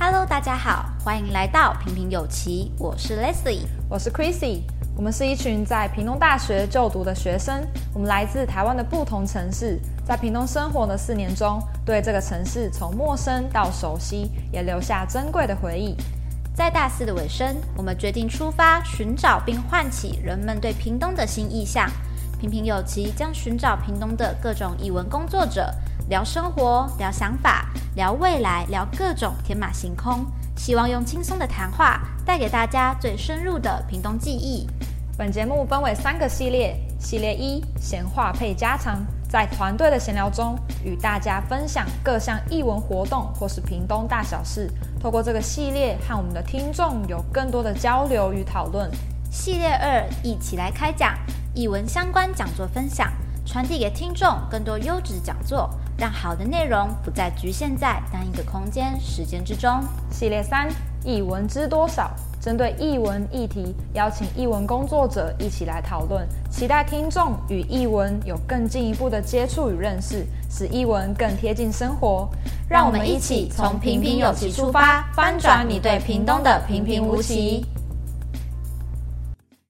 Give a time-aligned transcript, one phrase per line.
[0.00, 4.60] Hello，大家好，欢迎来到平平有奇，我是 Leslie，我是 Chrissy，
[4.96, 15.96] 我们是一群在屏东大学就读的学生，我们来自台湾的不同城市，在屏东生活的四年中，对这个城市从陌生到熟悉，也留下珍贵的回忆。
[16.54, 21.90] 在大四的尾声，我们决定出发，寻找并唤起人们对屏东的新意象。
[22.38, 25.74] 平平有奇将寻找屏东的各种译文工作者。
[26.08, 27.66] 聊生活，聊想法，
[27.98, 30.24] 聊未来，聊各种天马行空。
[30.56, 34.68] 希望用轻松的谈话带给大家最深入的屏东记忆。
[35.16, 44.70] 本节目分为三个系列：系列一，闲话配家常，在团队的闲聊中与大家分享各项艺文活动或是屏东大小事。
[45.00, 48.88] 透过这个系列，和我们的听众有更多的交流与讨论。
[49.28, 51.18] 系列二，一起来开讲，
[51.52, 53.12] 艺文相关讲座分享，
[53.44, 55.68] 传递给听众更多优质讲座。
[55.98, 59.82] 让好的内容不再局限在单一个空间、时间之中。
[60.12, 60.68] 系列三：
[61.04, 62.12] 译文知多少？
[62.40, 72.28] 针对译文议题，邀请译文工作者一起来讨论，期待听众与译文有更进一步的接触与认识，使译文更贴近生活。
[72.68, 77.66] 让我们一起从平平有奇出发，翻转你对屏东的平平无奇。